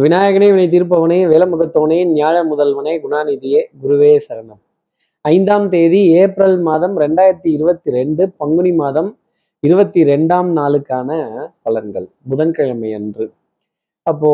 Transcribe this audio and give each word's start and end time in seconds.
விநாயகனே 0.00 0.48
வினை 0.50 0.64
தீர்ப்பவனே 0.68 1.16
வேலமுகத்தவனே 1.32 1.98
ஞாழ 2.14 2.34
முதல்வனே 2.50 2.94
குணாநிதியே 3.04 3.64
குருவே 3.82 4.18
சரணம். 4.28 4.58
ஐந்தாம் 5.20 5.68
தேதி 5.68 6.10
ஏப்ரல் 6.12 6.60
மாதம் 6.60 6.98
ரெண்டாயிரத்தி 6.98 7.50
இருபத்தி 7.52 7.90
ரெண்டு 7.90 8.30
பங்குனி 8.30 8.72
மாதம் 8.72 9.18
இருபத்தி 9.60 10.04
ரெண்டாம் 10.04 10.50
நாளுக்கான 10.58 11.08
பலன்கள். 11.64 12.06
புதன்கிழமை 12.28 12.94
அன்று. 12.94 13.32
அப்போ 14.02 14.30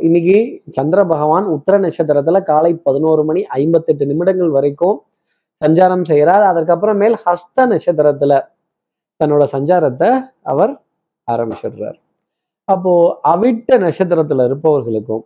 இன்னைக்கு 0.00 0.62
சந்திர 0.70 1.04
பகவான் 1.04 1.44
உத்தர 1.44 1.78
நட்சத்திரத்துல 1.78 2.42
காலை 2.42 2.74
பதினோரு 2.74 3.24
மணி 3.24 3.44
ஐம்பத்தெட்டு 3.44 4.06
நிமிடங்கள் 4.06 4.48
வரைக்கும் 4.48 5.02
சஞ்சாரம் 5.64 6.04
செய்கிறார். 6.04 6.56
அதற்கப்புறமேல் 6.56 7.18
ஹஸ்த 7.26 7.66
நட்சத்திரத்துல 7.74 8.40
தன்னோட 9.24 9.44
சஞ்சாரத்தை 9.52 10.30
அவர் 10.42 10.80
ஆரம்பிச்சிடுறார். 11.30 12.00
அப்போ 12.68 12.92
அவிட்ட 13.32 13.78
நட்சத்திரத்துல 13.84 14.44
இருப்பவர்களுக்கும் 14.48 15.24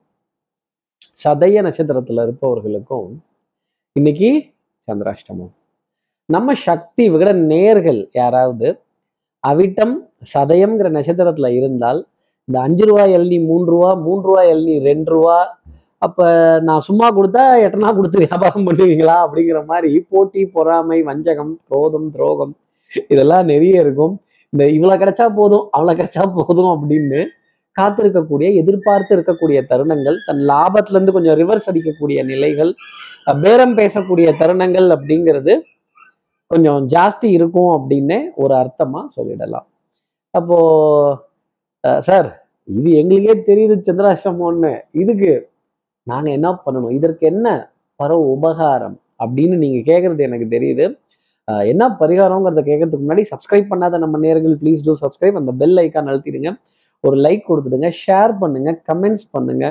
சதய 1.24 1.62
நட்சத்திரத்துல 1.66 2.22
இருப்பவர்களுக்கும் 2.26 3.08
இன்னைக்கு 3.96 4.30
சந்திராஷ்டமம். 4.88 5.52
நம்ம 6.28 6.54
சக்தி 6.54 7.04
விகட 7.10 7.30
நேர்கள் 7.52 8.00
யாராவது 8.12 8.68
அவிட்டம் 9.44 9.94
சதயம்ங்கிற 10.34 10.88
நட்சத்திரத்துல 10.96 11.48
இருந்தால் 11.58 12.00
இந்த 12.48 12.60
அஞ்சு 12.60 12.84
ரூபா 12.84 13.04
எல்னி 13.18 13.38
மூன்று 13.48 13.70
ரூபா 13.74 13.90
மூன்று 14.06 14.26
ரூபா 14.28 14.42
எல்னி 14.54 14.74
ரெண்டு 14.88 15.10
ரூபா 15.10 15.36
அப்ப 15.98 16.28
நான் 16.68 16.86
சும்மா 16.88 17.06
கொடுத்தா 17.16 17.44
எட்டனா 17.66 17.90
கொடுத்து 17.94 18.18
வியாபாரம் 18.24 18.66
பண்ணுவீங்களா? 18.68 19.16
அப்படிங்கிற 19.24 19.60
மாதிரி 19.64 19.90
போட்டி 20.08 20.42
பொறாமை 20.46 20.98
வஞ்சகம் 21.02 21.54
குரோதம் 21.68 22.10
துரோகம் 22.10 22.52
இதெல்லாம் 23.12 23.44
நிறைய 23.44 23.84
இருக்கும். 23.84 24.14
இந்த 24.56 24.66
இவ்வளவு 24.74 25.00
கிடைச்சா 25.00 25.24
போதும் 25.38 25.64
அவ்வளவு 25.76 25.98
கிடைச்சா 25.98 26.22
போதும் 26.36 26.70
அப்படின்னு 26.74 27.18
காத்திருக்கக்கூடிய 27.76 28.48
எதிர்பார்த்து 28.60 29.16
இருக்கக்கூடிய 29.16 29.58
தருணங்கள் 29.70 30.16
தன் 30.26 30.40
லாபத்துல 30.50 30.96
இருந்து 30.96 31.14
கொஞ்சம் 31.16 31.36
ரிவர்ஸ் 31.40 31.68
அடிக்கக்கூடிய 31.70 32.18
நிலைகள் 32.30 32.70
பேரம் 33.42 33.74
பேசக்கூடிய 33.80 34.28
தருணங்கள் 34.42 34.88
அப்படிங்கிறது 34.96 35.54
கொஞ்சம் 36.50 36.80
ஜாஸ்தி 36.94 37.28
இருக்கும் 37.38 37.70
அப்படின்னு 37.76 38.18
ஒரு 38.42 38.54
அர்த்தமா 38.62 39.00
சொல்லிடலாம். 39.16 39.66
அப்போ 40.38 40.58
சார் 42.08 42.28
இது 42.68 42.90
எங்களுக்கே 43.00 43.34
தெரியுது 43.50 43.76
சந்திராஷ்டமோன்னு 43.88 44.72
இதுக்கு 45.02 45.32
நாங்கள் 46.12 46.36
என்ன 46.38 46.48
பண்ணணும்? 46.64 46.94
இதற்கு 46.98 47.24
என்ன 47.32 47.48
பரவ 48.00 48.24
உபகாரம் 48.36 48.96
அப்படின்னு 49.24 49.56
நீங்க 49.64 49.80
கேட்குறது 49.90 50.22
எனக்கு 50.28 50.48
தெரியுது. 50.56 50.86
என்ன 51.72 51.84
பரிகாரங்கிறத 52.00 52.62
கேட்கறதுக்கு 52.68 53.04
முன்னாடி 53.04 53.24
சப்ஸ்கிரைப் 53.32 53.68
பண்ணாத 53.72 53.98
நம்ம 54.04 54.18
நேர்கள் 54.24 54.56
ப்ளீஸ் 54.62 54.80
டூ 54.86 54.94
சப்ஸ்கிரைப் 55.02 55.36
அந்த 55.40 55.52
பெல் 55.60 55.78
ஐக்கான் 55.82 56.10
அழுத்திடுங்க. 56.12 56.50
ஒரு 57.04 57.16
லைக் 57.24 57.44
கொடுத்துடுங்க 57.48 57.88
ஷேர் 58.04 58.32
பண்ணுங்க 58.42 58.70
கமெண்ட்ஸ் 58.88 59.26
பண்ணுங்க. 59.34 59.64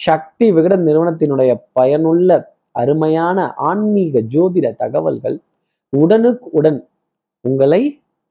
சக்தி 0.00 0.46
விகட 0.56 0.74
நிறுவனத்தினுடைய 0.88 1.50
பயனுள்ள 1.78 2.30
அருமையான 2.80 3.38
ஆன்மீக 3.68 4.20
ஜோதிட 4.34 4.66
தகவல்கள் 4.82 5.36
உடனுக்கு 5.92 6.48
உடன் 6.58 6.80
உங்களை 7.44 7.82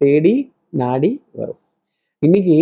தேடி 0.01 0.35
நாடி 0.81 1.11
வரும். 1.39 1.59
இன்னைக்கு 2.23 2.57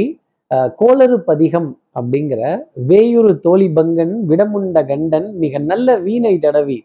கோளறு 0.79 1.17
பதிகம் 1.29 1.69
அப்படிங்கிற 1.99 2.41
வேயுறு 2.89 3.31
தோழி 3.45 3.67
பங்கன் 3.77 4.13
விடமுண்ட 4.29 4.79
கண்டன் 4.91 5.27
மிக 5.43 5.59
நல்ல 5.71 5.97
வீணை 6.05 6.35
தடவி 6.45 6.77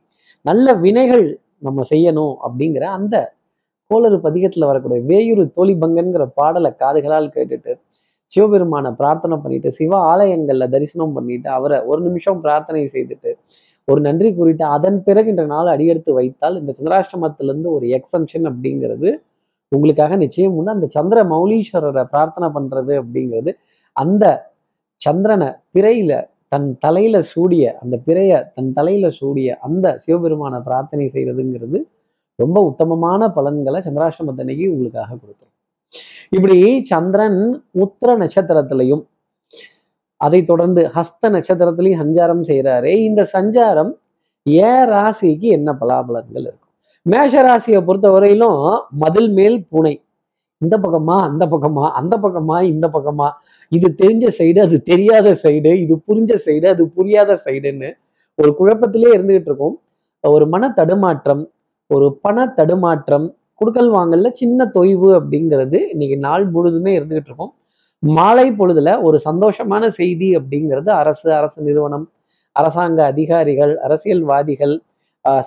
நல்ல 0.44 0.74
வினைகள் 0.84 1.26
நம்ம 1.66 1.82
செய்யணும் 1.92 2.34
அப்படிங்கிற 2.46 2.84
அந்த 2.98 3.16
கோளறு 3.90 4.18
பதிகத்தில் 4.18 4.64
வரக்கூடிய 4.64 5.00
வேயுறு 5.02 5.44
தோழிபங்கன்கிற 5.56 6.24
பாடலை 6.34 6.70
காதுகளால் 6.80 7.34
கேட்டுட்டு 7.34 7.72
சிவபெருமானை 8.32 8.90
பிரார்த்தனை 8.92 9.36
பண்ணிட்டு 9.36 9.70
சிவ 9.72 9.92
ஆலயங்கள்ல 10.10 10.66
தரிசனம் 10.68 11.12
பண்ணிட்டு 11.12 11.48
அவரை 11.48 11.78
ஒரு 11.84 12.00
நிமிஷம் 12.02 12.40
பிரார்த்தனை 12.40 12.82
செய்துட்டு 12.86 13.30
ஒரு 13.88 14.00
நன்றி 14.00 14.28
கூறிட்டு 14.32 14.64
அதன் 14.66 14.98
பிறகு 15.02 15.28
இன்ற 15.28 15.44
நாள் 15.44 15.66
அடியெடுத்து 15.66 16.12
வைத்தால் 16.12 16.58
இந்த 16.60 16.72
சந்திராஷ்டமத்திலிருந்து 16.78 17.68
ஒரு 17.72 17.86
எக்ஸம்ஷன் 17.88 18.46
அப்படிங்கிறது 18.50 19.08
உங்களுக்காக 19.72 20.16
நிச்சயம். 20.16 20.54
உண்டு 20.54 20.70
அந்த 20.70 20.86
சந்திர 20.90 21.18
மௌலீஸ்வரரை 21.24 22.04
பிரார்த்தனை 22.04 22.48
பண்றது 22.54 22.94
அப்படிங்கிறது 23.02 23.50
அந்த 23.96 24.24
சந்திரனை 25.00 25.48
பிறையில 25.74 26.12
தன் 26.48 26.68
தலையில 26.78 27.16
சூடிய 27.32 27.64
அந்த 27.82 27.96
பிறைய 28.06 28.32
தன் 28.54 28.72
தலையில 28.72 29.08
சூடிய 29.10 29.58
அந்த 29.60 29.86
சிவபெருமானை 29.98 30.58
பிரார்த்தனை 30.60 31.06
செய்யறதுங்கிறது 31.12 31.80
ரொம்ப 32.42 32.58
உத்தமமான 32.70 33.28
பலன்களை 33.38 33.80
சந்திராஷ்டமத்தன்னைக்கு 33.86 34.66
உங்களுக்காக 34.72 35.10
கொடுத்துரும் 35.22 35.56
இப்படி 36.36 36.58
சந்திரன் 36.92 37.40
உத்திர 37.84 38.10
நட்சத்திரத்திலையும் 38.22 39.02
அதை 40.20 40.40
தொடர்ந்து 40.50 40.80
ஹஸ்த 40.96 41.30
நட்சத்திரத்திலையும் 41.36 42.00
சஞ்சாரம் 42.02 42.42
செய்கிறாரே 42.50 42.92
இந்த 43.08 43.22
சஞ்சாரம் 43.34 43.92
ஏ 44.46 44.72
ராசிக்கு 44.90 45.48
என்ன 45.56 45.70
பலாபலன்கள் 45.80 46.44
இருக்கும்? 46.48 46.70
மேஷ 47.06 47.32
ராசியை 47.46 47.80
பொறுத்த 47.88 48.08
வரையிலும் 48.14 48.60
மதில் 49.02 49.30
மேல் 49.38 49.58
பூனை. 49.70 49.94
இந்த 50.60 50.74
பக்கமா 50.84 51.16
அந்த 51.28 51.44
பக்கமா 51.52 51.84
அந்த 52.00 52.14
பக்கமா 52.24 52.56
இந்த 52.72 52.86
பக்கமா. 52.94 53.28
இது 53.72 53.88
தெரிஞ்ச 54.02 54.26
சைடு 54.38 54.60
அது 54.66 54.76
தெரியாத 54.90 55.28
சைடு 55.44 55.72
இது 55.84 55.94
புரிஞ்ச 56.08 56.34
சைடு 56.46 56.66
அது 56.74 56.84
புரியாத 56.96 57.38
சைடுன்னு 57.46 57.90
ஒரு 58.38 58.50
குழப்பத்திலே 58.58 59.10
இருந்துகிட்டு 59.16 59.50
இருக்கும். 59.50 59.76
ஒரு 60.24 60.46
மன 60.54 60.72
தடுமாற்றம் 60.78 61.42
ஒரு 61.90 62.06
பண 62.24 62.46
தடுமாற்றம் 62.58 63.26
குடுக்கல் 63.60 63.90
வாங்கல 63.94 64.28
சின்ன 64.40 64.66
தொய்வு 64.76 65.08
அப்படிங்கிறது 65.18 65.78
இன்னைக்கு 65.92 66.16
நாள் 66.26 66.44
முழுதுமே 66.54 66.92
இருந்துகிட்டு 66.98 67.30
இருக்கும். 67.30 67.52
மாலை 68.02 68.46
பொழுதுல 68.58 68.90
ஒரு 69.06 69.16
சந்தோஷமான 69.28 69.84
செய்தி 69.98 70.28
அப்படிங்கிறது 70.38 70.90
அரசு 71.00 71.28
அரசு 71.38 71.58
நிறுவனம் 71.68 72.06
அரசாங்க 72.56 73.00
அதிகாரிகள் 73.12 73.72
அரசியல்வாதிகள் 73.86 74.74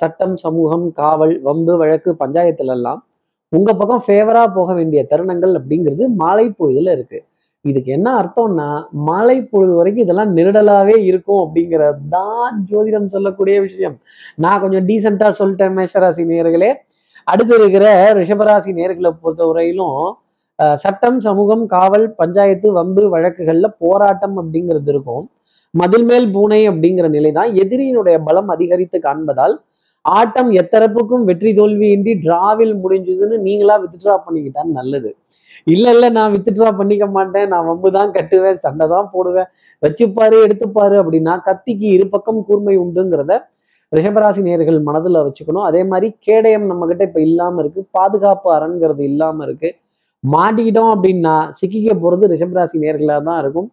சட்டம் 0.02 0.36
சமூகம் 0.44 0.86
காவல் 1.00 1.34
வம்பு 1.48 1.74
வழக்கு 1.82 2.12
பஞ்சாயத்துல 2.20 2.76
எல்லாம் 2.78 3.00
உங்க 3.52 3.70
பக்கம் 3.80 4.04
ஃபேவரா 4.06 4.44
போக 4.58 4.70
வேண்டிய 4.80 5.02
தருணங்கள் 5.12 5.54
அப்படிங்கிறது 5.60 6.04
மாலை 6.22 6.46
பொழுதுல 6.60 6.94
இருக்கு. 6.98 7.20
இதுக்கு 7.66 7.92
என்ன 7.98 8.08
அர்த்தம்னா 8.22 8.70
மாலை 9.10 9.36
பொழுது 9.52 9.74
வரைக்கும் 9.78 10.06
இதெல்லாம் 10.06 10.32
நெருடலாவே 10.38 10.96
இருக்கும் 11.10 11.42
அப்படிங்கிறது 11.44 12.02
தான் 12.16 12.56
ஜோதிடம் 12.70 13.14
சொல்லக்கூடிய 13.14 13.58
விஷயம். 13.68 13.96
நான் 14.44 14.62
கொஞ்சம் 14.64 14.86
டீசெண்டா 14.90 15.30
சொல்லிட்டேன் 15.40 15.76
மேஷராசி 15.78 16.26
நேர்களே 16.32 16.72
அடுத்து 17.32 17.54
இருக்கிற 17.60 17.86
ரிஷபராசி 18.20 18.72
நேர்களை 18.80 19.12
பொறுத்தவரையிலும் 19.24 20.02
சட்டம் 20.84 21.20
சமூகம் 21.28 21.64
காவல் 21.76 22.06
பஞ்சாயத்து 22.20 22.68
வம்பு 22.80 23.04
வழக்குகள்ல 23.14 23.68
போராட்டம் 23.84 24.36
அப்படிங்கிறது 24.42 24.92
இருக்கும். 24.94 25.24
மதில் 25.74 26.06
மேல் 26.10 26.28
பூனை 26.34 26.60
அப்படிங்கிற 26.72 27.08
நிலை 27.16 27.32
தான் 27.38 27.52
எதிரியினுடைய 27.62 28.18
பலம் 28.28 28.50
அதிகரித்து 28.56 28.98
காண்பதால் 29.06 29.56
ஆட்டம் 30.06 30.50
எத்தரப்புக்கும் 30.62 31.24
வெற்றி 31.30 31.52
தோல்வியின்றி 31.60 32.14
டிராவில் 32.24 32.74
முடிஞ்சுதுன்னு 32.84 33.38
நீங்களா 33.48 33.76
வித்ட்ரா 33.84 34.16
பண்ணிக்கிட்டா 34.26 34.64
நல்லது. 34.80 35.10
இல்ல 35.74 35.86
இல்ல 35.96 36.06
நான் 36.18 36.34
வித்ட்ரா 36.36 36.70
பண்ணிக்க 36.80 37.06
மாட்டேன். 37.18 37.48
நான் 37.54 37.68
வம்பு 37.70 37.90
தான் 37.98 38.12
கட்டுவேன் 38.18 38.62
சண்டை 38.66 38.86
தான் 38.96 39.10
போடுவேன். 39.14 39.50
வச்சுப்பாரு 39.84 40.38
எடுத்துப்பாரு 40.46 40.96
அப்படின்னா 41.04 41.36
கத்திக்கு 41.48 41.88
இரு 41.98 42.08
பக்கம் 42.16 42.42
கூர்மை 42.50 42.76
உண்டுங்கிறத 42.86 43.36
ரிஷபராசி 43.92 44.42
நேர்கள் 44.50 44.80
மனதுல 44.90 45.18
வச்சுக்கணும். 45.26 45.66
அதே 45.70 45.82
மாதிரி 45.92 46.08
கேடயம் 46.28 46.68
நம்ம 46.72 46.84
கிட்ட 46.92 47.04
இப்ப 47.10 47.20
இல்லாம 47.30 47.62
இருக்கு. 47.64 47.82
பாதுகாப்பு 47.98 48.48
அரண்கிறது 48.58 49.04
இல்லாம 49.12 49.44
இருக்கு. 49.48 49.70
மாட்டிக்கிட்டோம் 50.24 50.92
அப்படின்னா 50.96 51.36
சிக்கிக்க 51.60 51.96
போறது 52.04 52.26
ரிஷபராசி 52.34 52.78
நேர்களாக 52.84 53.22
தான் 53.30 53.40
இருக்கும் 53.44 53.70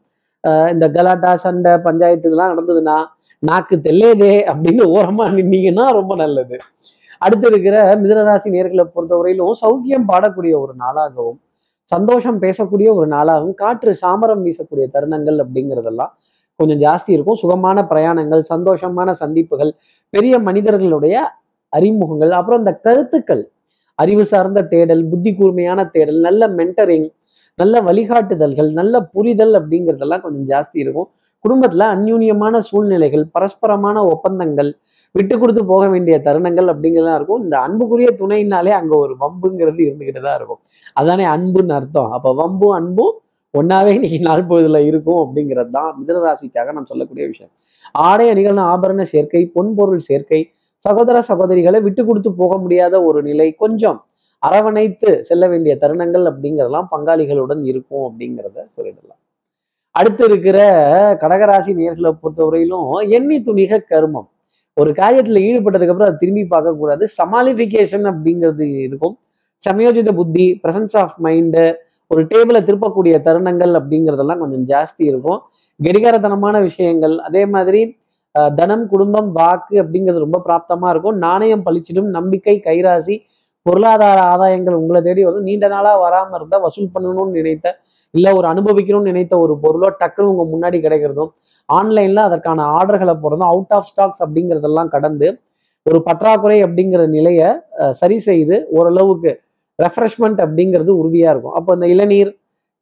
இந்த 0.73 0.85
கலாட்டா 0.97 1.31
சண்டை 1.45 1.73
பஞ்சாயத்து 1.87 2.29
இதெல்லாம் 2.29 2.53
நடந்ததுன்னா 2.53 2.97
நாக்கு 3.49 3.77
தெல்லேதே 3.87 4.33
அப்படின்னு 4.51 4.85
ஓரமா 4.97 5.27
நின்னீங்கன்னா 5.37 5.85
ரொம்ப 5.99 6.13
நல்லது. 6.23 6.57
அடுத்து 7.25 7.47
இருக்கிற 7.51 7.77
மிதனராசி 8.03 8.49
நேர்களை 8.55 8.85
பொறுத்தவரையிலும் 8.95 9.55
சௌக்கியம் 9.63 10.07
பாடக்கூடிய 10.11 10.55
ஒரு 10.65 10.75
நாளாகவும் 10.83 11.39
சந்தோஷம் 11.93 12.39
பேசக்கூடிய 12.43 12.89
ஒரு 12.99 13.07
நாளாகவும் 13.15 13.57
காற்று 13.63 13.93
சாமரம் 14.03 14.43
வீசக்கூடிய 14.47 14.87
தருணங்கள் 14.97 15.39
அப்படிங்கிறதெல்லாம் 15.45 16.13
கொஞ்சம் 16.61 16.81
ஜாஸ்தி 16.85 17.11
இருக்கும். 17.17 17.39
சுகமான 17.43 17.79
பிரயாணங்கள் 17.93 18.43
சந்தோஷமான 18.53 19.11
சந்திப்புகள் 19.23 19.73
பெரிய 20.15 20.35
மனிதர்களுடைய 20.49 21.17
அறிமுகங்கள் 21.73 22.33
அப்புறம் 22.39 22.63
இந்த 22.65 22.75
கருத்துக்கள் 22.87 23.43
அறிவு 23.99 24.25
சார்ந்த 24.33 24.61
தேடல் 24.73 25.03
புத்தி 25.09 25.31
கூர்மையான 25.39 25.81
தேடல் 25.95 26.21
நல்ல 26.27 26.43
மென்டரிங் 26.59 27.09
நல்ல 27.59 27.81
வழிகாட்டுதல்கள் 27.89 28.71
நல்ல 28.79 28.95
புரிதல் 29.15 29.55
அப்படிங்கிறதெல்லாம் 29.59 30.23
கொஞ்சம் 30.27 30.47
ஜாஸ்தி 30.53 30.79
இருக்கும். 30.85 31.09
குடும்பத்துல 31.45 31.87
அந்யூன்யமான 31.95 32.59
சூழ்நிலைகள் 32.69 33.25
பரஸ்பரமான 33.35 33.97
ஒப்பந்தங்கள் 34.13 34.71
விட்டு 35.15 35.35
கொடுத்து 35.39 35.63
போக 35.71 35.85
வேண்டிய 35.93 36.17
தருணங்கள் 36.27 36.69
அப்படிங்கிறதா 36.73 37.15
இருக்கும். 37.19 37.41
இந்த 37.45 37.57
அன்புக்குரிய 37.67 38.11
துணைனாலே 38.21 38.73
அங்க 38.81 38.93
ஒரு 39.05 39.15
வம்புங்கிறது 39.23 39.81
இருந்துகிட்டு 39.87 40.21
தான் 40.27 40.39
இருக்கும். 40.41 40.61
அதானே 41.01 41.25
அன்புன்னு 41.35 41.75
அர்த்தம். 41.79 42.11
அப்ப 42.17 42.35
வம்பும் 42.43 42.75
அன்பும் 42.79 43.15
ஒன்னாவே 43.55 43.93
இன்னைக்கு 43.97 44.19
நாள் 44.27 44.49
பொழுதுல 44.51 44.81
இருக்கும் 44.91 45.21
அப்படிங்கிறது 45.23 45.73
தான் 45.79 45.91
மிதனராசிக்காக 46.01 46.73
நான் 46.77 46.91
சொல்லக்கூடிய 46.91 47.25
விஷயம். 47.33 47.53
ஆடை 48.09 48.27
அணிகள் 48.33 48.61
ஆபரண 48.73 49.03
சேர்க்கை 49.13 49.43
பொன்பொருள் 49.57 50.05
சேர்க்கை 50.09 50.41
சகோதர 50.85 51.17
சகோதரிகளை 51.31 51.79
விட்டு 51.87 52.03
கொடுத்து 52.09 52.31
போக 52.43 52.53
முடியாத 52.65 52.95
ஒரு 53.09 53.21
நிலை 53.29 53.49
கொஞ்சம் 53.63 53.99
அரவணைத்து 54.43 55.11
செல்ல 55.29 55.45
வேண்டிய 55.53 55.73
தருணங்கள் 55.83 56.25
அப்படிங்கிறதெல்லாம் 56.31 56.89
பங்காளிகளுடன் 56.93 57.63
இருக்கும் 57.71 58.05
அப்படிங்கிறத 58.09 58.59
சொல்லிடலாம். 58.77 59.21
அடுத்து 59.99 60.23
இருக்கிற 60.29 60.59
கடகராசி 61.23 61.73
நேர்களை 61.81 62.11
பொறுத்தவரையிலும் 62.23 62.91
எண்ணி 63.17 63.37
துணிக 63.49 63.81
கருமம். 63.93 64.29
ஒரு 64.77 64.91
காரியத்தில் 65.01 65.45
ஈடுபட்டதுக்கு 65.49 65.93
அப்புறம் 65.93 66.09
அதை 66.09 66.19
திரும்பி 66.23 66.45
பார்க்கக்கூடாது 66.53 67.05
சமாளிஃபிகேஷன் 67.19 68.07
அப்படிங்கிறது 68.11 68.67
இருக்கும். 68.87 69.15
சமயோஜித 69.63 70.11
புத்தி 70.19 70.47
பிரசன்ஸ் 70.63 70.95
ஆஃப் 71.03 71.17
மைண்டு 71.25 71.65
ஒரு 72.11 72.23
டேபிளை 72.31 72.61
திருப்பக்கூடிய 72.69 73.15
தருணங்கள் 73.27 73.73
அப்படிங்கிறதெல்லாம் 73.81 74.41
கொஞ்சம் 74.43 74.65
ஜாஸ்தி 74.73 75.03
இருக்கும். 75.11 75.41
கெடிகாரத்தனமான 75.81 76.57
விஷயங்கள் 76.69 77.15
அதே 77.29 77.43
மாதிரி 77.55 77.83
தனம் 78.61 78.87
குடும்பம் 78.93 79.29
வாக்கு 79.39 79.75
அப்படிங்கிறது 79.83 80.25
ரொம்ப 80.25 80.39
பிராப்தமாக 80.47 80.93
இருக்கும். 80.95 81.17
நாணயம் 81.27 81.65
பளிச்சிடும் 81.67 82.11
நம்பிக்கை 82.17 82.55
கைராசி 82.69 83.17
பொருளாதார 83.67 84.19
ஆதாயங்கள் 84.33 84.79
உங்களை 84.81 85.01
தேடி 85.07 85.23
வந்து 85.29 85.43
நீண்ட 85.49 85.67
நாளாக 85.75 85.99
வராமல் 86.05 86.37
இருந்தால் 86.39 86.65
வசூல் 86.67 86.93
பண்ணணும்னு 86.95 87.37
நினைத்த 87.41 87.77
இல்லை 88.15 88.31
ஒரு 88.39 88.47
அனுபவிக்கணும்னு 88.53 89.11
நினைத்த 89.11 89.35
ஒரு 89.45 89.55
பொருளோ 89.65 89.89
டக்குன்னு 90.01 90.31
உங்கள் 90.33 90.51
முன்னாடி 90.55 90.79
கிடைக்கிறதும் 90.87 91.31
ஆன்லைனில் 91.69 92.23
அதற்கான 92.29 92.65
ஆர்டர்களை 92.79 93.15
போடுறதும் 93.23 93.51
அவுட் 93.53 93.75
ஆஃப் 93.77 93.89
ஸ்டாக்ஸ் 93.91 94.23
அப்படிங்கிறதெல்லாம் 94.25 94.91
கடந்து 94.95 95.29
ஒரு 95.87 95.99
பற்றாக்குறை 96.07 96.57
அப்படிங்கிற 96.67 97.03
நிலையை 97.17 97.49
சரி 98.01 98.17
செய்து 98.29 98.57
ஓரளவுக்கு 98.79 99.31
ரெஃப்ரெஷ்மெண்ட் 99.79 100.41
அப்படிங்கிறது 100.45 100.91
உறுதியாக 101.01 101.33
இருக்கும். 101.35 101.55
அப்போ 101.59 101.71
இந்த 101.77 101.87
இளநீர் 101.95 102.31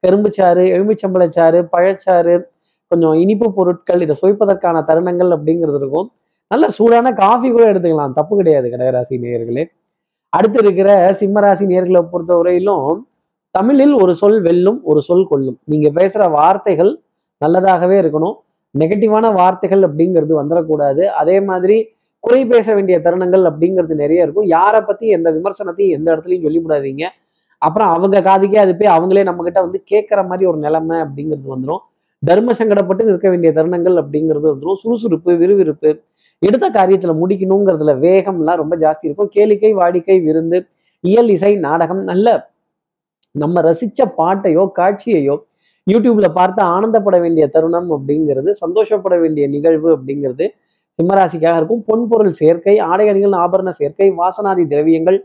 கரும்புச்சாறு 0.04 0.62
எலுமிச்சம்பழச்சாறு 0.76 1.58
பழச்சாறு 1.75 2.34
கொஞ்சம் 2.90 3.16
இனிப்பு 3.22 3.46
பொருட்கள் 3.58 4.02
இதை 4.04 4.14
சுவைப்பதற்கான 4.20 4.82
தருணங்கள் 4.88 5.30
அப்படிங்கிறது 5.36 5.78
இருக்கும். 5.82 6.08
நல்ல 6.50 6.66
சூடான 6.76 7.12
காஃபி 7.22 7.48
கூட 7.56 7.64
எடுத்துக்கலாம். 7.72 8.14
தப்பு 8.19 8.34
கிடையாது 8.40 8.66
கடகராசி 8.75 9.14
நேயர்களே. 9.25 9.64
அடுத்து 10.36 10.58
இருக்கிற 10.64 10.88
சிம்மராசி 11.20 11.64
நேர்களை 11.72 12.00
பொறுத்தவரையிலும் 12.12 12.88
தமிழில் 13.54 13.94
ஒரு 14.02 14.12
சொல் 14.14 14.40
வெல்லும் 14.46 14.80
ஒரு 14.90 15.00
சொல் 15.02 15.28
கொல்லும். 15.30 15.58
நீங்க 15.64 15.88
பேசுற 15.98 16.22
வார்த்தைகள் 16.30 16.90
நல்லதாகவே 17.44 17.96
இருக்கணும். 18.02 18.36
நெகட்டிவான 18.75 19.26
வார்த்தைகள் 19.34 19.82
அப்படிங்கிறது 19.88 20.34
வந்துடக்கூடாது 20.40 21.04
அதே 21.20 21.36
மாதிரி 21.40 21.76
குறை 22.25 22.40
பேச 22.46 22.75
வேண்டிய 22.75 22.96
தருணங்கள் 22.98 23.44
அப்படிங்கிறது 23.50 23.94
நிறைய 23.94 24.25
இருக்கும். 24.26 24.46
யாரை 24.56 24.80
பத்தி 24.80 25.06
எந்த 25.16 25.28
விமர்சனத்தையும் 25.30 25.96
எந்த 25.98 26.08
இடத்துலையும் 26.14 26.46
சொல்லிவிடாதீங்க. 26.46 27.04
அப்புறம் 27.62 27.90
அவங்க 27.94 28.16
காதுக்கே 28.20 28.58
அது 28.64 28.72
போய் 28.76 28.94
அவங்களே 28.96 29.22
நம்ம 29.28 29.44
கிட்ட 29.44 29.60
வந்து 29.60 29.78
கேட்குற 29.92 30.20
மாதிரி 30.26 30.44
ஒரு 30.50 30.58
நிலைமை 30.66 30.96
அப்படிங்கிறது 31.04 31.46
வந்துடும் 31.54 31.82
தர்ம 32.28 32.52
சங்கடப்பட்டு 32.58 33.02
நிற்க 33.08 33.26
வேண்டிய 33.28 33.50
தருணங்கள் 33.52 33.96
அப்படிங்கிறது 34.02 34.46
வந்துடும் 34.52 34.78
சுறுசுறுப்பு 34.82 35.30
விறுவிறுப்பு 35.36 35.90
எடுத்த 36.43 36.67
காரியத்துல 36.70 37.12
முடிக்கணுங்கிறதுல 37.20 37.93
வேகம்லாம் 38.05 38.61
ரொம்ப 38.62 38.75
ஜாஸ்தி 38.76 39.06
இருக்கும். 39.08 39.31
கேளிக்கை 39.37 39.70
வாடிக்கை 39.81 40.17
விருந்து 40.26 40.58
இயல் 41.05 41.31
இசை 41.37 41.52
நாடகம் 41.67 42.02
நல்ல 42.11 42.29
நம்ம 43.35 43.61
ரசிச்ச 43.61 44.06
பாட்டையோ 44.19 44.62
காட்சியையோ 44.79 45.37
யூடியூப்ல 45.87 46.29
பார்த்து 46.38 46.61
ஆனந்தப்பட 46.75 47.17
வேண்டிய 47.20 47.44
தருணம் 47.49 47.90
அப்படிங்கிறது 47.96 48.50
சந்தோஷப்பட 48.62 49.14
வேண்டிய 49.19 49.44
நிகழ்வு 49.49 49.88
அப்படிங்கிறது 49.96 50.46
சிம்மராசிக்காக 50.99 51.56
இருக்கும். 51.61 51.82
பொன்பொருள் 51.88 52.35
சேர்க்கை 52.40 52.75
ஆடை 52.90 53.06
அணிகள் 53.08 53.35
ஆபரண 53.43 53.70
சேர்க்கை 53.81 54.08
வாசனாதி 54.20 54.64
திரவியங்கள் 54.73 55.19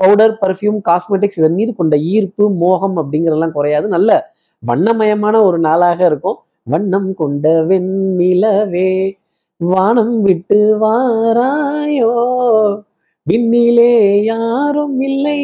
பவுடர் 0.00 0.34
பர்ஃப்யூம் 0.42 0.78
காஸ்மெட்டிக்ஸ் 0.88 1.38
இதன் 1.40 1.56
மீது 1.58 1.72
கொண்ட 1.74 1.96
ஈர்ப்பு 2.14 2.44
மோகம் 2.62 2.96
அப்படிங்கிறதெல்லாம் 3.00 3.54
குறையாது. 3.58 3.86
நல்ல 3.88 4.10
வண்ணமயமான 4.62 5.36
ஒரு 5.44 5.58
நாளாக 5.58 6.00
இருக்கும். 6.06 6.38
வண்ணம் 6.72 7.10
கொண்ட 7.14 7.46
வெண்ணிலவே 7.70 8.90
வானம் 9.60 10.16
விட்டு 10.24 10.58
வாராயோ? 10.82 12.14
விண்ணிலே 13.26 13.92
யாரும் 14.32 14.98
இல்லை 15.08 15.38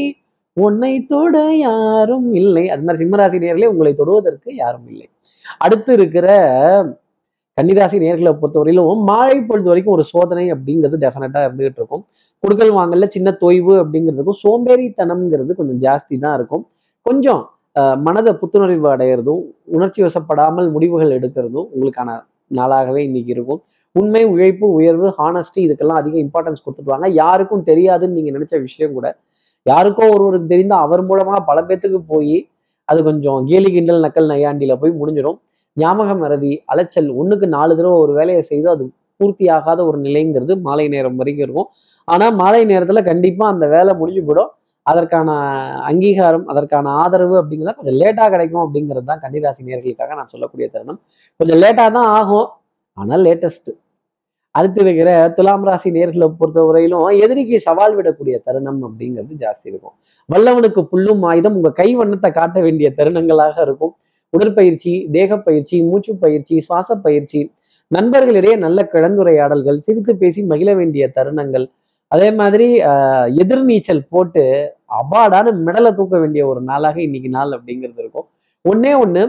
உன்னை 0.57 0.95
தொட 1.11 1.37
யாரும் 1.67 2.27
இல்லை. 2.41 2.65
அது 2.73 2.83
மாதிரி 2.87 3.03
சிம்மராசி 3.03 3.39
நேர்களே 3.45 3.71
உங்களை 3.73 3.93
தொடுவதற்கு 4.01 4.51
யாரும் 4.63 4.89
இல்லை. 4.93 5.07
அடுத்து 5.65 5.93
இருக்கிற 5.99 6.27
கன்னிராசி 7.59 7.97
நேர்களை 8.03 8.33
பொறுத்தவரையிலும் 8.43 9.01
மாலை 9.11 9.39
பொழுது 9.49 9.69
வரைக்கும் 9.71 9.95
ஒரு 9.97 10.05
சோதனை 10.13 10.45
அப்படிங்கிறது 10.55 11.01
டெஃபினட்டா 11.05 11.41
இருந்துகிட்டு 11.47 11.81
இருக்கும். 11.81 12.05
குடுக்கல் 12.43 12.73
வாங்கல 12.79 13.09
சின்ன 13.17 13.29
தொய்வு 13.43 13.75
அப்படிங்கிறதுக்கும் 13.83 14.41
சோம்பேறித்தனம்ங்கிறது 14.45 15.59
கொஞ்சம் 15.59 15.81
ஜாஸ்தி 15.87 16.15
தான் 16.25 16.37
இருக்கும். 16.39 16.65
கொஞ்சம் 17.07 17.43
மனதை 18.07 18.33
புத்துணர்வு 18.41 18.89
அடையிறதும் 18.95 19.43
உணர்ச்சி 19.77 20.01
வசப்படாமல் 20.07 20.69
முடிவுகள் 20.77 21.17
எடுக்கிறதும் 21.19 21.69
உங்களுக்கான 21.75 22.17
நாளாகவே 22.59 23.03
இன்னைக்கு 23.09 23.31
இருக்கும். 23.37 23.61
உண்மை 23.95 24.23
உழைப்பு 24.33 24.67
உயர்வு 24.79 25.09
ஹானஸ்டி 25.19 25.61
இதுக்கெல்லாம் 25.67 26.01
அதிக 26.03 26.17
இம்பார்ட்டன்ஸ் 26.25 26.63
கொடுத்துருவாங்க 26.65 27.09
யாருக்கும் 27.23 27.65
தெரியாதுன்னு 27.71 28.17
நீங்கள் 28.19 28.37
நினச்ச 28.37 28.55
விஷயம் 28.67 28.95
கூட 28.99 29.09
யாருக்கோ 29.67 30.05
ஒருவருக்கு 30.15 30.49
தெரிந்த 30.53 30.75
அவர் 30.85 31.03
மூலமாக 31.09 31.41
பல 31.51 31.59
பேத்துக்கு 31.69 32.01
போய் 32.13 32.37
அது 32.89 33.01
கொஞ்சம் 33.09 33.41
கேலி 33.51 33.71
கிண்டல் 33.75 34.05
நக்கல் 34.05 34.31
நையாண்டியில் 34.33 34.81
போய் 34.83 34.99
முடிஞ்சிடும். 35.01 35.39
ஞாபக 35.77 36.15
மறதி 36.23 36.53
அலைச்சல் 36.73 37.11
ஒன்றுக்கு 37.21 37.47
நாலு 37.57 37.73
தடவை 37.79 37.99
ஒரு 38.05 38.13
வேலையை 38.19 38.43
செய்து 38.49 38.69
அது 38.73 38.85
பூர்த்தி 39.21 39.47
ஆகாத 39.57 39.81
ஒரு 39.91 39.99
நிலைங்கிறது 40.07 40.55
மாலை 40.67 40.87
நேரம் 40.95 41.19
வரைக்கும் 41.21 41.45
இருக்கும். 41.47 41.69
ஆனால் 42.09 42.35
மாலை 42.41 42.63
நேரத்தில் 42.73 43.09
கண்டிப்பாக 43.11 43.53
அந்த 43.55 43.67
வேலை 43.75 43.93
முடிஞ்சு 44.01 44.23
போயிடும். 44.29 44.51
அதற்கான 44.87 45.29
அங்கீகாரம் 45.91 46.47
அதற்கான 46.53 46.93
ஆதரவு 47.03 47.37
அப்படிங்கிறத 47.41 47.75
கொஞ்சம் 47.81 47.99
லேட்டாக 48.03 48.29
கிடைக்கும் 48.35 48.63
அப்படிங்கிறது 48.65 49.07
தான் 49.11 49.23
கன்னிராசி 49.25 49.63
நேர்களுக்காக 49.69 50.17
நான் 50.21 50.33
சொல்லக்கூடிய 50.35 50.67
தருணம். 50.75 51.01
கொஞ்சம் 51.41 51.61
லேட்டாக 51.65 51.91
தான் 51.99 52.11
ஆகும். 52.19 52.49
ஆனால் 52.97 53.23
லேட்டஸ்ட்டு 53.27 53.73
அடுத்து 54.55 54.81
இருக்கிற 54.81 55.11
துலாம் 55.31 55.65
ராசி 55.65 55.91
நேர்களை 55.91 56.27
பொறுத்தவரையிலும் 56.41 57.05
எதிரிக்கு 57.25 57.59
சவால் 57.61 57.95
விடக்கூடிய 57.99 58.37
தருணம் 58.45 58.81
அப்படிங்கிறது 58.87 59.35
ஜாஸ்தி 59.41 59.67
இருக்கும். 59.67 59.95
வல்லவனுக்கு 60.29 60.83
புல்லும் 60.93 61.23
ஆயுதம் 61.23 61.57
உங்க 61.57 61.71
கை 61.73 61.89
வண்ணத்தை 61.95 62.31
காட்ட 62.33 62.61
வேண்டிய 62.61 62.89
தருணங்களாக 62.99 63.57
இருக்கும். 63.63 63.93
உடற்பயிற்சி 64.33 64.93
தேகப்பயிற்சி 65.13 65.79
மூச்சு 65.83 66.13
பயிற்சி 66.17 66.61
சுவாச 66.61 66.97
பயிற்சி 66.99 67.41
நண்பர்களிடையே 67.91 68.57
நல்ல 68.57 68.81
கலந்துரையாடல்கள் 68.93 69.79
சிரித்து 69.79 70.13
பேசி 70.17 70.43
மகிழ 70.43 70.71
வேண்டிய 70.75 71.05
தருணங்கள். 71.17 71.67
அதே 72.13 72.31
மாதிரி 72.33 72.67
ஆஹ், 72.91 73.29
எதிர்நீச்சல் 73.43 74.09
போட்டு 74.09 74.45
அபாடான 74.95 75.53
மெடலை 75.67 75.91
தூக்க 75.95 76.19
வேண்டிய 76.19 76.43
ஒரு 76.47 76.61
நாளாக 76.63 76.97
இன்னைக்கு 77.03 77.29
நாள் 77.29 77.53
அப்படிங்கிறது 77.57 78.01
இருக்கும். 78.01 78.27
ஒண்ணே 78.65 78.93
ஒண்ணு 79.03 79.23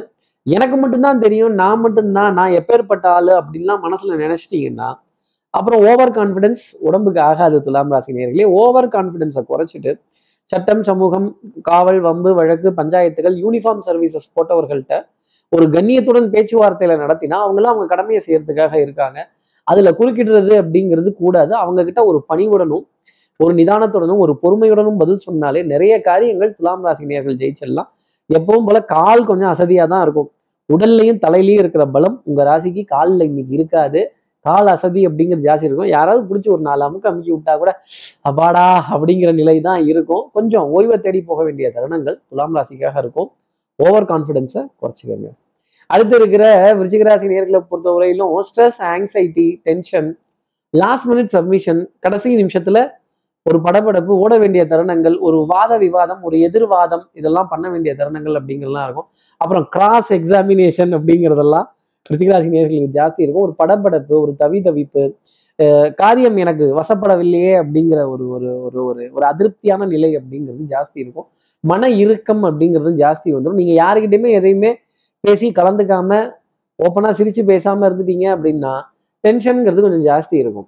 எனக்கு 0.45 0.75
மட்டும்தான் 0.75 1.19
தெரியும் 1.19 1.53
நான் 1.53 1.79
மட்டும்தான் 1.79 2.33
நான் 2.33 2.55
எப்பேற்பட்ட 2.59 3.05
ஆளு 3.09 3.31
அப்படின்லாம் 3.39 3.83
மனசுல 3.85 4.17
நினைச்சிட்டீங்கன்னா 4.23 4.89
அப்புறம் 5.53 5.81
ஓவர் 5.89 6.11
கான்ஃபிடென்ஸ் 6.17 6.63
உடம்புக்கு 6.88 7.21
ஆகாது 7.21 7.57
துலாம் 7.63 7.91
ராசி 7.94 8.11
நேர்களே 8.13 8.45
ஓவர் 8.61 8.88
கான்ஃபிடன்ஸை 8.95 9.44
குறைச்சிட்டு 9.51 9.91
சட்டம் 10.51 10.83
சமூகம் 10.83 11.27
காவல் 11.61 12.00
வம்பு 12.00 12.31
வழக்கு 12.33 12.69
பஞ்சாயத்துகள் 12.79 13.35
யூனிஃபார்ம் 13.44 13.83
சர்வீசஸ் 13.88 14.27
போட்டவர்கள்ட்ட 14.35 14.95
ஒரு 15.51 15.65
கண்ணியத்துடன் 15.69 16.27
பேச்சுவார்த்தையில 16.33 16.94
நடத்தினா 17.03 17.38
அவங்களாம் 17.45 17.73
அவங்க 17.73 17.85
கடமையை 17.85 18.21
செய்யறதுக்காக 18.25 18.73
இருக்காங்க. 18.75 19.19
அதுல 19.67 19.89
குறுக்கிடுறது 19.91 20.53
அப்படிங்கிறது 20.61 21.09
கூடாது. 21.13 21.54
அவங்க 21.56 21.83
கிட்ட 21.83 22.01
ஒரு 22.06 22.19
பணிவுடனும் 22.30 22.85
ஒரு 23.39 23.54
நிதானத்துடனும் 23.59 24.21
ஒரு 24.25 24.33
பொறுமையுடனும் 24.44 24.97
பதில் 24.97 25.18
சொன்னாலே 25.18 25.61
நிறைய 25.63 25.94
காரியங்கள் 26.01 26.51
துலாம் 26.57 26.83
ராசி 26.85 27.06
நேர்கள் 27.06 27.37
ஜெயிச்சிடலாம். 27.42 27.89
எப்பவும் 28.30 28.66
போல 28.68 28.80
கால் 28.95 29.23
கொஞ்சம் 29.25 29.51
அசதியா 29.54 29.85
தான் 29.87 30.01
இருக்கும். 30.01 30.30
உடல்லையும் 30.69 31.21
தலையிலையும் 31.25 31.61
இருக்கிற 31.63 31.85
பலம் 31.85 32.18
உங்க 32.23 32.42
ராசிக்கு 32.51 32.83
காலில் 32.85 33.25
இன்னைக்கு 33.30 33.54
இருக்காது. 33.59 34.01
கால் 34.47 34.71
அசதி 34.76 35.02
அப்படிங்கிறது 35.07 35.47
ஜாஸ்தி 35.50 35.68
இருக்கும். 35.69 35.92
யாராவது 35.95 36.21
பிடிச்சி 36.30 36.50
ஒரு 36.56 36.64
நாலு 36.69 36.83
அமுக்கு 36.88 37.09
அமுக்கி 37.12 37.31
விட்டா 37.35 37.54
கூட 37.62 37.71
அபாடா 38.30 38.66
அப்படிங்கிற 38.94 39.31
நிலை 39.42 39.57
தான் 39.68 39.81
இருக்கும். 39.92 40.23
கொஞ்சம் 40.38 40.66
ஓய்வை 40.78 40.97
தேடி 41.06 41.21
போக 41.30 41.40
வேண்டிய 41.47 41.69
தருணங்கள் 41.78 42.18
துலாம் 42.30 42.57
ராசிக்காக 42.59 42.97
இருக்கும். 43.04 43.30
ஓவர் 43.80 44.09
கான்ஃபிடென்ஸை 44.12 44.64
குறைச்சிக்கோங்க. 44.81 45.30
அடுத்து 45.94 46.16
இருக்கிற 46.19 46.44
விருச்சிகராசி 46.80 47.26
நேர்களை 47.31 47.59
நேர்களை 47.59 47.59
பொறுத்தவரையிலும் 47.71 48.33
stress 48.50 48.81
anxiety 48.92 49.47
tension 49.68 50.09
last 50.73 51.07
minute 51.09 51.31
submission 51.35 51.81
கடைசி 52.06 52.30
நிமிஷத்துல 52.42 52.80
ஒரு 53.45 53.57
படபடப்பு 53.66 54.14
ஓட 54.23 54.33
வேண்டிய 54.42 54.64
தருணங்கள் 54.71 55.16
ஒரு 55.28 55.40
வாத 55.50 55.71
விவாதம் 55.83 56.21
ஒரு 56.28 56.35
எதிர்வாதம் 56.47 57.04
இதெல்லாம் 57.19 57.50
பண்ண 57.54 57.66
வேண்டிய 57.73 57.92
தருணங்கள் 58.00 58.38
அப்படிங்கிறதுலாம் 58.40 58.85
இருக்கும். 58.88 59.07
அப்புறம் 59.42 59.66
கிராஸ் 59.76 60.12
எக்ஸாமினேஷன் 60.19 60.94
அப்படிங்கிறதெல்லாம் 60.97 61.68
ரிஷிகராசி 62.12 62.50
நேர்களுக்கு 62.54 62.95
ஜாஸ்தி 63.00 63.22
இருக்கும். 63.26 63.45
ஒரு 63.48 63.56
படப்படப்பு 63.62 64.14
ஒரு 64.24 64.33
தவி 64.40 64.60
தவிப்பு 64.68 65.04
காரியம் 65.95 66.38
எனக்கு 66.44 66.66
வசப்படவில்லையே 66.80 67.52
அப்படிங்கிற 67.62 68.00
ஒரு 68.14 68.26
ஒரு 68.36 68.50
ஒரு 68.66 68.80
ஒரு 68.86 69.02
ஒரு 69.16 69.26
அதிருப்தியான 69.31 69.88
நிலை 69.88 70.10
அப்படிங்கிறது 70.19 70.64
ஜாஸ்தி 70.76 70.98
இருக்கும். 71.04 71.28
மன 71.64 71.90
இறுக்கம் 72.04 72.44
அப்படிங்கிறது 72.44 72.92
ஜாஸ்தி 73.04 73.30
வந்துடும் 73.36 73.60
நீங்க 73.62 73.74
யாருக்கிட்டையுமே 73.83 74.31
எதையுமே 74.40 74.72
பேசி 75.24 75.48
கலந்துக்காம 75.60 76.19
ஓப்பனா 76.80 77.10
சிரிச்சு 77.19 77.42
பேசாம 77.52 77.86
இருந்துட்டீங்க 77.90 78.26
அப்படின்னா 78.36 78.74
டென்ஷனுங்கிறது 79.24 79.83
கொஞ்சம் 79.86 80.06
ஜாஸ்தி 80.10 80.36
இருக்கும். 80.44 80.68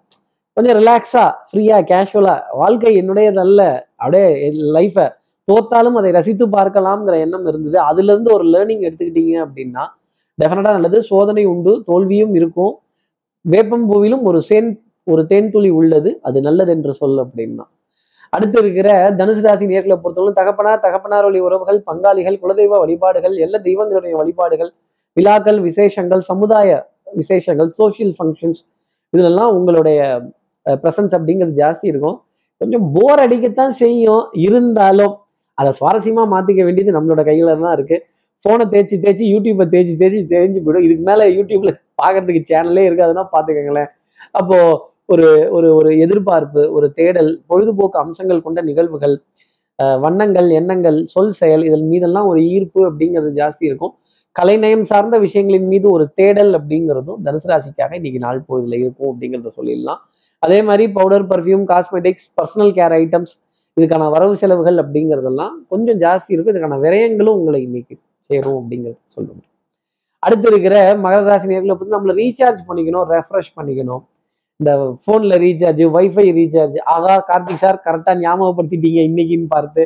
கொஞ்சம் 0.58 0.78
ரிலாக்ஸா 0.80 1.24
ஃப்ரீயா 1.48 1.78
கேஷுவலா 1.92 2.36
வாழ்க்கை 2.62 2.92
என்னுடையதல்ல. 3.02 3.62
அப்படியே 3.96 4.28
லைஃப்பை 4.76 5.06
தோத்தாலும் 5.48 5.98
அதை 6.00 6.12
ரசித்து 6.12 6.46
பார்க்கலாம்ங்கிற 6.48 7.16
எண்ணம் 7.26 7.48
இருந்தது. 7.48 7.78
அதுல 7.90 8.12
இருந்து 8.14 8.32
ஒரு 8.34 8.46
லேர்னிங் 8.54 8.86
எடுத்துக்கிட்டீங்க 8.88 9.34
அப்படின்னா 9.46 9.84
டெஃபினட்டா 10.42 10.72
நல்லது. 10.78 10.98
சோதனை 11.04 11.46
உண்டு. 11.46 11.74
தோல்வியும் 11.90 12.34
இருக்கும். 12.40 12.74
வேப்பம்பூவிலும் 13.46 14.24
ஒரு 14.30 14.42
சேன் 14.50 14.70
ஒரு 15.08 15.26
தேன் 15.32 15.50
துளி 15.50 15.70
உள்ளது. 15.70 16.12
அது 16.28 16.38
நல்லது 16.42 16.72
என்று 16.76 16.94
சொல் 16.94 17.20
அப்படின்னா. 17.26 17.66
அடுத்து 18.34 18.58
இருக்கிற 18.60 18.90
தனுசு 19.20 19.42
ராசி 19.42 19.66
நேர்களை 19.66 19.96
பொறுத்தவரை 20.04 20.34
தகப்பனார் 20.40 20.82
தகப்பனார் 20.86 21.24
வழி 21.24 21.40
உறவுகள் 21.40 21.80
பங்காளிகள் 21.90 22.38
குலதெய்வ 22.42 22.80
வழிபாடுகள் 22.84 23.36
எல்லா 23.46 23.60
தெய்வங்களுடைய 23.60 24.14
வழிபாடுகள் 24.22 24.72
விழாக்கள் 25.18 25.60
விசேஷங்கள் 25.60 26.24
சமுதாய 26.30 26.70
விசேஷங்கள் 27.20 27.70
சோசியல் 27.78 28.14
ஃபங்க்ஷன்ஸ் 28.18 28.62
இதுலெல்லாம் 29.14 29.52
உங்களுடைய 29.58 30.00
ப்ரெசன்ஸ் 30.66 31.14
அப்படிங்கிறது 31.18 31.56
ஜாஸ்தி 31.64 31.86
இருக்கும். 31.92 32.18
கொஞ்சம் 32.62 32.86
போர் 32.96 33.22
அடிக்கத்தான் 33.26 33.74
செய்யும். 33.84 34.24
இருந்தாலும் 34.48 35.14
அதை 35.54 35.72
சுவாரஸ்யமா 35.80 36.24
மாத்திக்க 36.34 36.62
வேண்டியது 36.64 36.96
நம்மளோட 36.98 37.22
கையில 37.30 37.54
தான் 37.62 37.76
இருக்கு. 37.78 37.98
போனை 38.46 38.66
தேய்ச்சி 38.74 38.96
தேய்ச்சி 39.04 39.26
யூடியூப்பை 39.34 39.66
தேய்ச்சி 39.74 39.94
தேய்ச்சி 40.02 40.22
தெரிஞ்சு 40.34 40.60
போயிடும். 40.66 40.86
இதுக்கு 40.88 41.06
மேலே 41.10 41.26
யூடியூப்ல 41.38 41.72
பார்க்கறதுக்கு 42.02 42.42
சேனலே 42.52 42.84
இருக்காதுன்னா 42.90 43.26
பார்த்துக்கங்களேன் 43.36 43.90
அப்போ 44.40 44.58
ஒரு 45.14 45.28
ஒரு 45.56 45.68
ஒரு 45.80 45.90
எதிர்பார்ப்பு 46.06 46.62
ஒரு 46.78 46.88
தேடல் 47.00 47.32
பொழுதுபோக்கு 47.50 47.98
அம்சங்கள் 48.04 48.46
கொண்ட 48.46 48.60
நிகழ்வுகள் 48.70 49.16
வண்ணங்கள் 50.04 50.50
எண்ணங்கள் 50.60 50.98
சொல் 51.14 51.36
செயல் 51.40 51.64
இதன் 51.68 51.88
மீதெல்லாம் 51.92 52.28
ஒரு 52.32 52.42
ஈர்ப்பு 52.56 52.82
அப்படிங்கிறது 52.90 53.32
ஜாஸ்தி 53.40 53.64
இருக்கும். 53.70 53.94
கலைநயம் 54.36 54.86
சார்ந்த 54.92 55.16
விஷயங்களின் 55.26 55.68
மீது 55.74 55.88
ஒரு 55.96 56.06
தேடல் 56.20 56.52
அப்படிங்கிறதும் 56.58 57.20
தனுசு 57.26 57.48
ராசிக்காக 57.52 57.94
இன்னைக்கு 58.00 58.22
நாள் 58.26 58.40
பொழுதுல 58.48 58.78
இருக்கும் 58.84 59.10
அப்படிங்கிறத 59.12 59.52
சொல்லிடலாம். 59.58 60.02
அதே 60.44 60.60
மாதிரி 60.70 60.86
powder 60.98 61.28
perfume 61.32 61.66
cosmetics 61.74 62.28
personal 62.40 62.74
care 62.80 62.96
items 63.02 63.34
இதுக்கான 63.78 64.10
வரவு 64.16 64.36
செலவுகள் 64.42 64.78
அப்படிங்கிறதெல்லாம் 64.84 65.54
கொஞ்சம் 65.74 66.00
ஜாஸ்தி 66.06 66.32
இருக்கும். 66.34 66.54
இதுக்கான 66.56 66.80
விரயங்களும் 66.86 67.38
உங்களை 67.40 67.62
இன்னைக்கு 67.68 67.96
சேரும் 68.30 68.58
அப்படிங்கிறத 68.60 68.98
சொல்லுங்க 69.16 69.44
அடுத்து 70.24 70.48
இருக்கிற 70.52 70.76
மகர 71.04 71.24
ராசி 71.30 71.48
நேர்களை 71.52 71.74
பத்தி 71.80 71.94
நம்மள 71.96 72.14
ரீசார்ஜ் 72.22 72.62
பண்ணிக்கணும் 72.70 73.06
ரெஃப்ரெஷ் 73.14 73.52
பண்ணிக்கணும். 73.58 74.04
இந்த 74.60 74.72
ஃபோனில் 75.04 75.36
ரீசார்ஜ் 75.44 75.82
வைஃபை 75.96 76.26
ரீசார்ஜ் 76.40 76.78
ஆகா 76.94 77.14
கார்த்திக் 77.30 77.62
சார் 77.64 77.78
கரெக்டாக 77.88 78.16
ஞாபகப்படுத்திட்டீங்க 78.26 79.00
இன்னைக்குன்னு 79.10 79.50
பார்த்து 79.56 79.82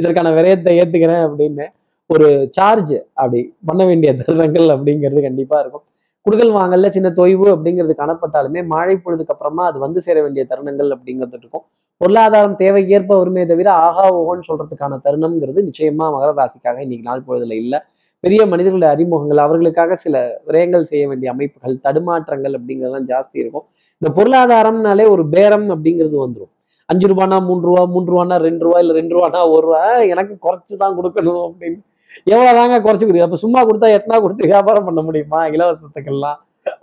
இதற்கான 0.00 0.30
விரயத்தை 0.38 0.72
ஏற்றுக்கிறேன் 0.80 1.24
அப்படின்னு 1.28 1.64
ஒரு 2.10 2.28
சார்ஜ் 2.56 2.94
அப்படி 3.20 3.40
பண்ண 3.68 3.82
வேண்டிய 3.90 4.10
தருணங்கள் 4.20 4.68
அப்படிங்கிறது 4.74 5.20
கண்டிப்பாக 5.28 5.62
இருக்கும். 5.62 5.84
குடுக்கல் 6.26 6.52
வாங்கல 6.58 6.88
சின்ன 6.96 7.08
தொய்வு 7.20 7.46
அப்படிங்கிறது 7.54 7.94
காணப்பட்டாலுமே 8.00 8.60
மழை 8.74 8.94
பொழுதுக்கு 9.04 9.34
அப்புறமா 9.34 9.62
அது 9.70 9.78
வந்து 9.84 10.00
சேர 10.06 10.16
வேண்டிய 10.24 10.42
தருணங்கள் 10.50 10.90
அப்படிங்கிறது 10.96 11.38
இருக்கும். 11.40 11.64
பொருளாதாரம் 12.00 12.56
தேவைக்கேற்ப 12.60 13.16
வருமே 13.20 13.42
தவிர 13.50 13.68
ஆகா 13.86 14.04
ஓகோன்னு 14.18 14.48
சொல்றதுக்கான 14.48 14.98
தருணம்ங்கிறது 15.04 15.60
நிச்சயமா 15.68 16.06
மகர 16.14 16.30
ராசிக்காக 16.38 16.80
இன்னைக்கு 16.86 17.08
நாள் 17.10 17.26
பொழுதுல 17.26 17.56
இல்லை 17.62 17.78
பெரிய 18.24 18.40
மனிதர்களுடைய 18.52 18.90
அறிமுகங்கள் 18.94 19.40
அவர்களுக்காக 19.44 19.96
சில 20.02 20.16
விரயங்கள் 20.48 20.88
செய்ய 20.90 21.04
வேண்டிய 21.10 21.28
அமைப்புகள் 21.34 21.76
தடுமாற்றங்கள் 21.86 22.54
அப்படிங்கிறதெல்லாம் 22.58 23.06
ஜாஸ்தி 23.12 23.36
இருக்கும். 23.42 23.64
இந்த 24.02 24.10
பொருளாதாரம்னாலே 24.18 25.04
ஒரு 25.14 25.24
பேரம் 25.34 25.66
அப்படிங்கிறது 25.74 26.16
வந்துடும் 26.24 26.52
அஞ்சு 26.88 27.06
ரூபானா 27.10 27.36
மூணு 27.48 27.62
ரூபா 27.68 27.82
மூணு 27.94 28.06
ரூபானா 28.12 28.36
ரெண்டு 28.46 28.62
ரூபா 28.66 28.78
இல்லை 28.82 28.94
ரெண்டு 29.00 29.14
ரூபானா 29.16 29.40
ஒரு 29.54 29.64
ரூபா 29.66 29.82
எனக்கு 30.12 30.34
குறைச்சி 30.46 30.74
தான் 30.82 30.96
கொடுக்கணும் 30.98 31.42
அப்படின்னு. 31.48 31.80
எவ்வளோதாங்க 32.32 32.78
குறைச்சி 32.86 33.04
கொடுக்குது? 33.04 33.26
அப்போ 33.28 33.38
சும்மா 33.44 33.60
கொடுத்தா 33.68 33.90
எட்டனா 33.96 34.18
கொடுத்து 34.24 34.50
வியாபாரம் 34.52 34.86
பண்ண 34.88 35.00
முடியுமா? 35.08 35.40
இலவசத்துக்கெல்லாம் 35.54 36.38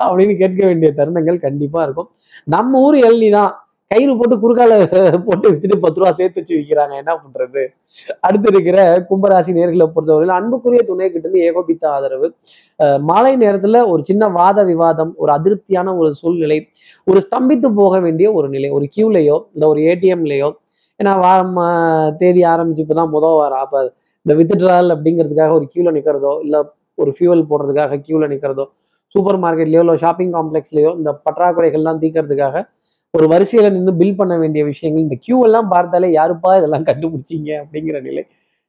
அப்படின்னு 0.05 0.35
கேட்க 0.41 0.61
வேண்டிய 0.69 0.89
தருணங்கள் 0.99 1.37
கண்டிப்பா 1.47 1.81
இருக்கும். 1.87 2.09
நம்ம 2.55 2.81
ஊர் 2.87 2.97
எல்னி 3.09 3.29
தான். 3.39 3.51
கயிறு 3.91 4.13
போட்டு 4.17 4.35
குறுக்கால 4.41 4.73
போட்டு 5.27 5.45
வித்துட்டு 5.51 5.77
பத்து 5.83 5.99
ரூபா 5.99 6.09
சேர்த்து 6.17 6.39
வச்சு 6.39 6.53
விற்கிறாங்க 6.57 6.93
என்ன 7.01 7.13
பண்றது? 7.21 7.61
அடுத்து 8.27 8.47
இருக்கிற 8.53 8.77
கும்பராசி 9.09 9.51
நேர்களை 9.57 9.85
பொறுத்தவரையில் 9.95 10.33
அன்புக்குரிய 10.35 10.81
துணை 10.89 11.07
கிட்ட 11.07 11.25
இருந்து 11.25 11.41
ஏகோபித்த 11.47 11.85
ஆதரவு. 11.93 12.27
மாலை 13.09 13.33
நேரத்துல 13.43 13.81
ஒரு 13.91 14.01
சின்ன 14.09 14.29
வாத 14.37 14.63
விவாதம் 14.71 15.11
ஒரு 15.21 15.31
அதிருப்தியான 15.37 15.95
ஒரு 16.01 16.09
சூழ்நிலை 16.21 16.59
ஒரு 17.07 17.21
ஸ்தம்பித்து 17.27 17.69
போக 17.81 17.95
வேண்டிய 18.05 18.29
ஒரு 18.39 18.49
நிலை 18.55 18.69
ஒரு 18.77 18.87
கியூலையோ 18.95 19.37
இல்லை 19.55 19.67
ஒரு 19.73 19.81
ஏடிஎம்லையோ. 19.91 20.49
ஏன்னா 20.99 21.13
வாரம் 21.25 21.57
தேதி 22.21 22.41
ஆரம்பிச்சு 22.53 22.85
இப்பதான் 22.85 23.13
முதல் 23.17 23.37
வாரம். 23.41 23.63
அப்ப 23.65 23.83
இந்த 24.25 24.33
வித்துட்ரால் 24.39 24.93
அப்படிங்கிறதுக்காக 24.95 25.53
ஒரு 25.59 25.67
கியூல 25.73 25.91
நிக்கிறதோ 25.97 26.33
இல்லை 26.45 26.59
ஒரு 26.97 27.11
ஃபியூவல் 27.15 27.47
போடுறதுக்காக 27.51 27.99
கியூல 28.07 28.27
நிக்கிறதோ 28.33 28.65
சூப்பர் 29.15 29.39
மார்க்கெட்லயோ 29.43 29.81
இல்லை 29.85 29.95
ஷாப்பிங் 30.03 30.33
காம்ப்ளெக்ஸ்லயோ 30.35 30.91
இந்த 30.99 31.11
பற்றாக்குறைகள்லாம் 31.25 32.01
தீக்கிறதுக்காக 32.01 32.57
ஒரு 33.13 33.25
வரிசையில 33.27 33.69
நின்று 33.71 33.93
பில் 33.93 34.15
பண்ண 34.15 34.37
வேண்டிய 34.37 34.65
விஷயங்கள் 34.65 35.03
இந்த 35.03 35.15
கியூ 35.19 35.43
எல்லாம் 35.43 35.67
பார்த்தாலே 35.67 36.09
யாருப்பா 36.17 36.57
இதெல்லாம் 36.57 36.85
கண்டுபிடிச்சிங்க? 36.85 37.51
அப்படிங்கிற 37.61 38.01
நிலை. 38.01 38.23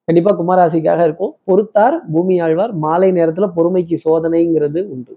கண்டிப்பா 0.05 0.31
குமாராசிக்காக 0.39 1.01
இருக்கும். 1.09 1.33
பொறுத்தார் 1.47 1.97
பூமி 2.13 2.41
ஆழ்வார் 2.41 2.73
மாலை 2.75 3.13
நேரத்துல 3.13 3.47
பொறுமைக்கு 3.57 3.97
சோதனைங்கிறது 4.05 4.81
உண்டு. 4.95 5.13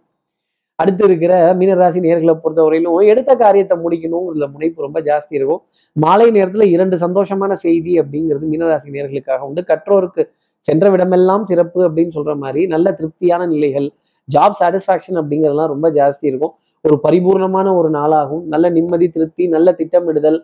அடுத்து 0.75 1.03
இருக்கிற 1.05 1.33
மீனராசி 1.53 1.99
நேர்களை 2.05 2.33
பொறுத்தவரையிலும் 2.43 3.07
எடுத்த 3.11 3.31
காரியத்தை 3.35 3.77
முடிக்கணுங்கிறதுல 3.77 4.51
முனைப்பு 4.51 4.81
ரொம்ப 4.81 4.99
ஜாஸ்தி 5.01 5.33
இருக்கும். 5.39 5.61
மாலை 5.95 6.27
நேரத்துல 6.31 6.63
இரண்டு 6.75 6.97
சந்தோஷமான 6.97 7.51
செய்தி 7.65 7.93
அப்படிங்கிறது 8.01 8.45
மீனராசி 8.53 8.95
நேர்களுக்காக 8.95 9.39
உண்டு. 9.39 9.63
கற்றோருக்கு 9.67 10.23
சென்ற 10.67 10.89
விடமெல்லாம் 10.91 11.41
சிறப்பு 11.41 11.79
அப்படின்னு 11.89 12.15
சொல்ற 12.15 12.33
மாதிரி 12.37 12.67
நல்ல 12.67 12.91
திருப்தியான 12.91 13.47
நிலைகள் 13.47 13.87
ஜாப் 14.29 14.57
சாட்டிஸ்ஃபேக்ஷன் 14.59 15.17
அப்படிங்கிறதுலாம் 15.21 15.71
ரொம்ப 15.75 15.87
ஜாஸ்தி 15.91 16.25
இருக்கும். 16.31 16.53
ஒரு 16.87 16.95
பரிபூர்ணமான 17.03 17.67
ஒரு 17.79 17.89
நாளாகும் 17.97 18.43
நல்ல 18.53 18.69
நிம்மதி 18.77 19.07
திருப்தி 19.15 19.43
நல்ல 19.53 19.71
திட்டமிடுதல் 19.79 20.39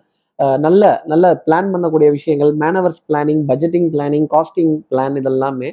நல்ல 0.66 0.84
நல்ல 1.12 1.26
பிளான் 1.46 1.72
பண்ணக்கூடிய 1.74 2.10
விஷயங்கள் 2.18 2.52
manoeuvres 2.62 3.02
planning 3.08 3.42
budgeting 3.50 3.88
planning 3.96 4.28
costing 4.34 4.76
plan 4.92 5.18
இதெல்லாமே 5.22 5.70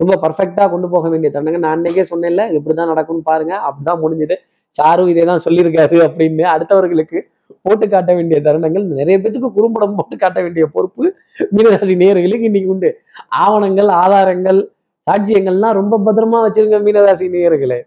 ரொம்ப 0.00 0.14
பர்ஃபெக்டா 0.24 0.64
கொண்டு 0.72 0.88
போக 0.94 1.06
வேண்டிய 1.12 1.30
தருணங்க. 1.34 1.60
நான் 1.64 1.74
அன்னைக்கே 1.76 2.04
சொன்னேன்ல 2.10 2.42
இப்படி 2.44 2.58
இப்படிதான் 2.58 2.90
நடக்கும்னு 2.92 3.24
பாருங்க 3.30 3.54
அப்படிதான் 3.68 4.00
முடிஞ்சது. 4.02 4.36
சாரும் 4.74 5.10
இதே 5.12 5.24
தான் 5.30 5.42
சொல்லியிருக்காரு 5.46 5.96
அப்படின்னு 6.06 6.44
அடுத்தவர்களுக்கு 6.54 7.18
போட்டு 7.66 7.86
காட்ட 7.94 8.10
வேண்டிய 8.18 8.38
தருணங்கள். 8.46 8.84
நிறைய 9.00 9.16
பேத்துக்கு 9.22 9.50
குறும்படம் 9.58 9.96
போட்டு 9.98 10.16
காட்ட 10.24 10.38
வேண்டிய 10.44 10.66
பொறுப்பு 10.74 11.04
மீனராசி 11.56 11.96
நேயர்களுக்கு 12.02 12.48
இன்னைக்கு 12.50 12.72
உண்டு. 12.74 12.90
ஆவணங்கள் 13.44 13.90
ஆதாரங்கள் 14.02 14.60
சாட்சியங்கள்லாம் 15.06 15.78
ரொம்ப 15.80 16.00
பத்திரமா 16.06 16.40
வச்சிருங்க 16.46 16.80
மீனராசி 16.88 17.28
நேயர்களே. 17.36 17.80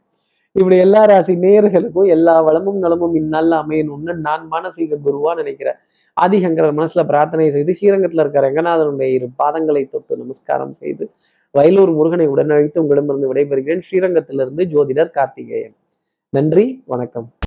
இப்படி 0.55 0.77
எல்லா 0.77 1.03
ராசி 1.03 1.35
நேர்களுக்கும் 1.35 2.07
எல்லா 2.07 2.41
வளமும் 2.41 2.77
நலமும் 2.77 3.15
இந்நாளில் 3.15 3.51
அமையணும்னு 3.51 4.13
நான் 4.13 4.47
மானசீக 4.51 4.97
குருவா 5.05 5.35
நினைக்கிறேன். 5.35 5.75
ஆதிசங்கரர் 6.21 6.75
மனசுல 6.79 7.07
பிரார்த்தனை 7.07 7.51
செய்து 7.51 7.75
ஸ்ரீரங்கத்துல 7.81 8.19
இருக்கிற 8.19 8.51
ரங்கநாதனுடைய 8.51 9.01
இரு 9.01 9.29
பாதங்களை 9.43 9.89
தொட்டு 9.89 10.17
நமஸ்காரம் 10.17 10.73
செய்து 10.73 11.09
வயலூர் 11.53 11.93
முருகனை 11.93 12.27
உடனழைத்து 12.27 12.79
உங்களிடமிருந்து 12.79 13.33
விடைபெறுகிறேன். 13.33 13.81
ஸ்ரீரங்கத்திலிருந்து 13.91 14.65
ஜோதிடர் 14.65 15.09
கார்த்திகேயன். 15.09 15.75
நன்றி 16.29 16.83
வணக்கம். 16.85 17.33